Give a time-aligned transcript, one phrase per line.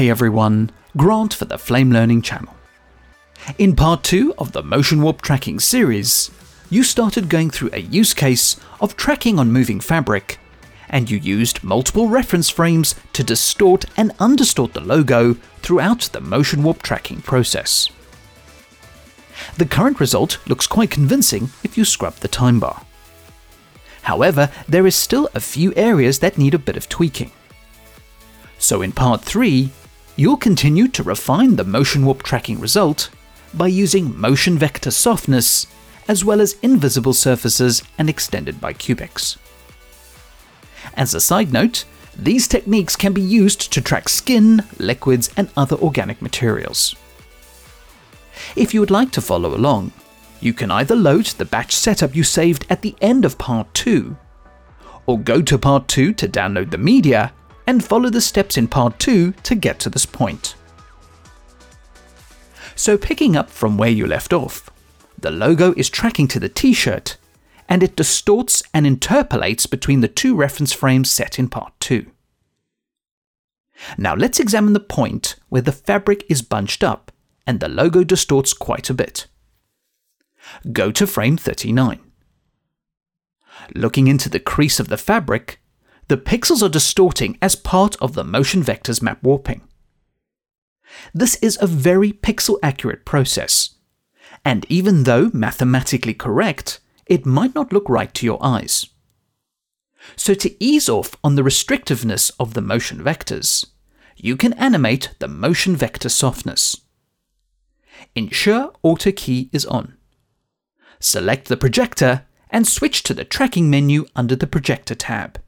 [0.00, 2.54] Hey everyone, Grant for the Flame Learning channel.
[3.58, 6.30] In part 2 of the Motion Warp Tracking series,
[6.70, 10.38] you started going through a use case of tracking on moving fabric,
[10.88, 16.62] and you used multiple reference frames to distort and undistort the logo throughout the Motion
[16.62, 17.90] Warp Tracking process.
[19.58, 22.86] The current result looks quite convincing if you scrub the time bar.
[24.04, 27.32] However, there is still a few areas that need a bit of tweaking.
[28.56, 29.70] So in part 3,
[30.20, 33.08] you'll continue to refine the motion warp tracking result
[33.54, 35.66] by using motion vector softness
[36.08, 39.38] as well as invisible surfaces and extended bicubics.
[40.92, 45.76] As a side note, these techniques can be used to track skin, liquids, and other
[45.76, 46.94] organic materials.
[48.56, 49.90] If you would like to follow along,
[50.42, 54.14] you can either load the batch setup you saved at the end of part 2,
[55.06, 57.32] or go to part 2 to download the media
[57.70, 60.56] and follow the steps in part 2 to get to this point.
[62.74, 64.68] So, picking up from where you left off,
[65.16, 67.16] the logo is tracking to the t shirt
[67.68, 72.10] and it distorts and interpolates between the two reference frames set in part 2.
[73.96, 77.12] Now let's examine the point where the fabric is bunched up
[77.46, 79.28] and the logo distorts quite a bit.
[80.72, 82.00] Go to frame 39.
[83.76, 85.60] Looking into the crease of the fabric,
[86.10, 89.60] the pixels are distorting as part of the motion vector's map warping.
[91.14, 93.76] This is a very pixel accurate process,
[94.44, 98.88] and even though mathematically correct, it might not look right to your eyes.
[100.16, 103.66] So, to ease off on the restrictiveness of the motion vectors,
[104.16, 106.76] you can animate the motion vector softness.
[108.16, 109.96] Ensure Auto key is on.
[110.98, 115.38] Select the projector and switch to the tracking menu under the projector tab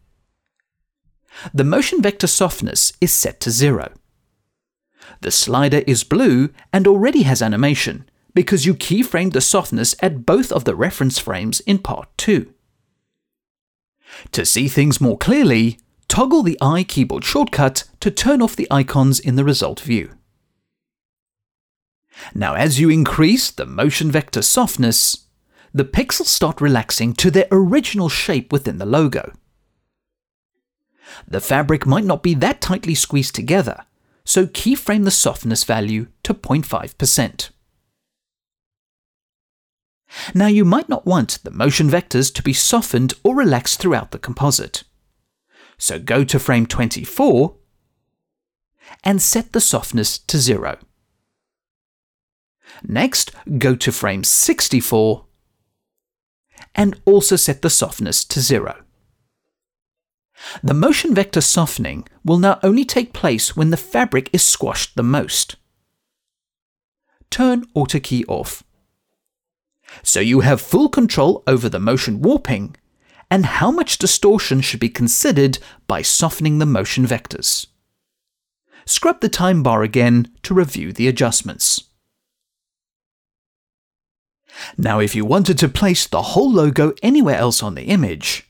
[1.53, 3.93] the motion vector softness is set to zero.
[5.21, 10.51] The slider is blue and already has animation because you keyframed the softness at both
[10.53, 12.53] of the reference frames in part 2.
[14.33, 15.79] To see things more clearly,
[16.09, 20.11] toggle the I keyboard shortcut to turn off the icons in the result view.
[22.35, 25.27] Now as you increase the motion vector softness,
[25.73, 29.33] the pixels start relaxing to their original shape within the logo.
[31.27, 33.85] The fabric might not be that tightly squeezed together,
[34.25, 37.51] so keyframe the softness value to 0.5%.
[40.35, 44.19] Now you might not want the motion vectors to be softened or relaxed throughout the
[44.19, 44.85] composite.
[45.79, 47.57] So go to frame 24
[49.03, 50.79] and set the softness to 0.
[52.83, 55.27] Next, go to frame 64
[56.75, 58.77] and also set the softness to 0.
[60.63, 65.03] The motion vector softening will now only take place when the fabric is squashed the
[65.03, 65.57] most.
[67.31, 68.63] Turn Auto key off.
[70.03, 72.77] So you have full control over the motion warping
[73.31, 77.67] and how much distortion should be considered by softening the motion vectors.
[78.85, 81.85] Scrub the time bar again to review the adjustments.
[84.77, 88.49] Now if you wanted to place the whole logo anywhere else on the image,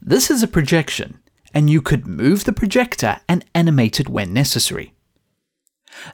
[0.00, 1.20] this is a projection
[1.54, 4.92] and you could move the projector and animate it when necessary.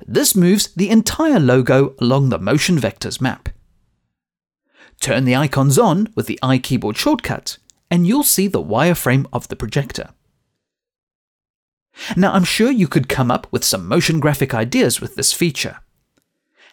[0.06, 3.48] This moves the entire logo along the motion vectors map.
[5.00, 7.58] Turn the icons on with the I keyboard shortcut,
[7.90, 10.10] and you'll see the wireframe of the projector.
[12.16, 15.78] Now, I'm sure you could come up with some motion graphic ideas with this feature.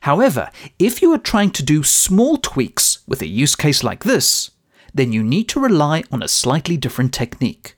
[0.02, 4.52] However, if you are trying to do small tweaks with a use case like this,
[4.94, 7.76] then you need to rely on a slightly different technique.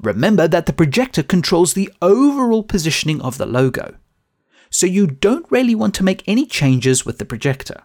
[0.00, 3.96] Remember that the projector controls the overall positioning of the logo,
[4.70, 7.82] so you don't really want to make any changes with the projector.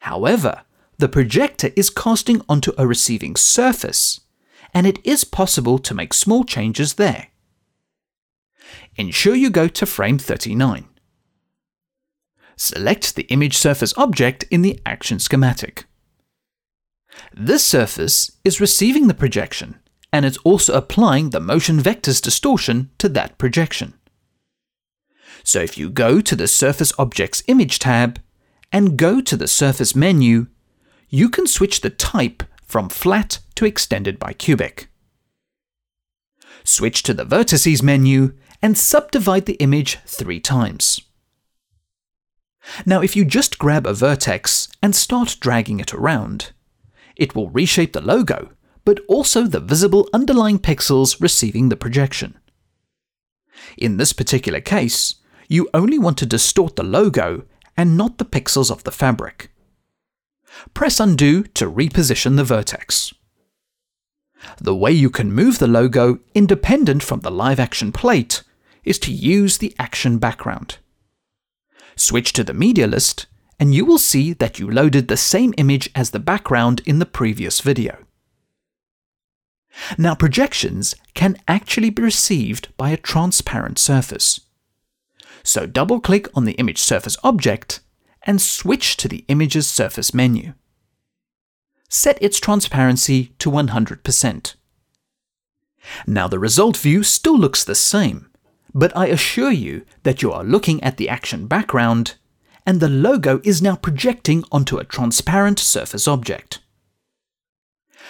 [0.00, 0.62] However,
[0.98, 4.20] the projector is casting onto a receiving surface,
[4.74, 7.28] and it is possible to make small changes there.
[8.96, 10.88] Ensure you go to frame 39.
[12.56, 15.84] Select the image surface object in the action schematic.
[17.32, 19.78] This surface is receiving the projection
[20.12, 23.94] and it's also applying the motion vector's distortion to that projection.
[25.44, 28.20] So if you go to the Surface Objects Image tab
[28.72, 30.46] and go to the Surface menu,
[31.08, 34.86] you can switch the type from flat to extended bicubic.
[36.64, 41.00] Switch to the Vertices menu and subdivide the image three times.
[42.84, 46.52] Now if you just grab a vertex and start dragging it around,
[47.16, 48.50] it will reshape the logo
[48.84, 52.38] but also the visible underlying pixels receiving the projection.
[53.76, 55.16] In this particular case,
[55.48, 57.44] you only want to distort the logo
[57.76, 59.50] and not the pixels of the fabric.
[60.74, 63.12] Press undo to reposition the vertex.
[64.60, 68.42] The way you can move the logo independent from the live action plate
[68.84, 70.78] is to use the action background.
[71.96, 73.26] Switch to the media list
[73.60, 77.06] and you will see that you loaded the same image as the background in the
[77.06, 78.04] previous video.
[79.96, 84.40] Now projections can actually be received by a transparent surface.
[85.42, 87.80] So double click on the image surface object
[88.22, 90.54] and switch to the image's surface menu.
[91.88, 94.54] Set its transparency to 100%.
[96.06, 98.30] Now the result view still looks the same,
[98.74, 102.16] but I assure you that you are looking at the action background
[102.66, 106.58] and the logo is now projecting onto a transparent surface object.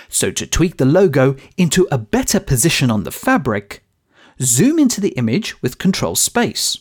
[0.09, 3.85] So to tweak the logo into a better position on the fabric,
[4.41, 6.79] zoom into the image with Control Space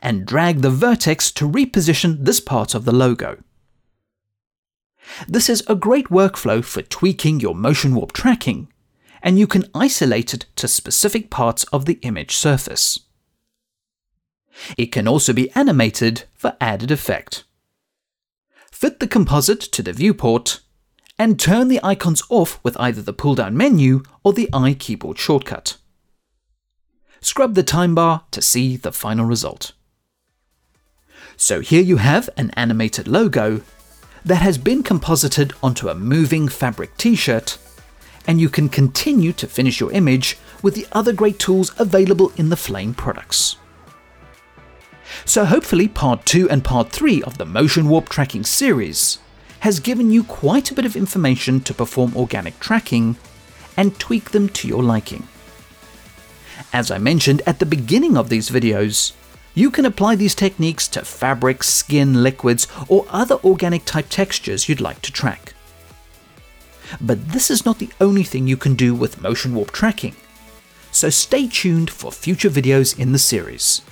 [0.00, 3.42] and drag the vertex to reposition this part of the logo.
[5.26, 8.72] This is a great workflow for tweaking your motion warp tracking,
[9.22, 13.00] and you can isolate it to specific parts of the image surface.
[14.76, 17.44] It can also be animated for added effect.
[18.70, 20.60] Fit the composite to the viewport
[21.22, 25.76] and turn the icons off with either the pull-down menu or the I keyboard shortcut.
[27.20, 29.70] Scrub the time bar to see the final result.
[31.36, 33.62] So here you have an animated logo
[34.24, 37.56] that has been composited onto a moving fabric t-shirt,
[38.26, 42.48] and you can continue to finish your image with the other great tools available in
[42.48, 43.54] the Flame products.
[45.24, 49.20] So hopefully part 2 and part 3 of the Motion Warp Tracking series
[49.62, 53.16] has given you quite a bit of information to perform organic tracking
[53.76, 55.22] and tweak them to your liking.
[56.72, 59.12] As I mentioned at the beginning of these videos,
[59.54, 64.80] you can apply these techniques to fabric, skin, liquids, or other organic type textures you'd
[64.80, 65.54] like to track.
[67.00, 70.16] But this is not the only thing you can do with motion warp tracking,
[70.90, 73.82] so stay tuned for future videos in the series.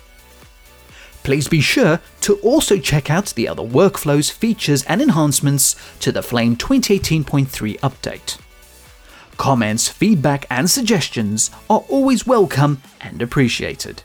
[1.23, 6.23] Please be sure to also check out the other workflows, features, and enhancements to the
[6.23, 8.39] Flame 2018.3 update.
[9.37, 14.03] Comments, feedback, and suggestions are always welcome and appreciated.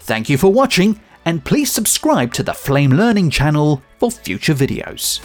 [0.00, 5.20] Thank you for watching, and please subscribe to the Flame Learning channel for future videos.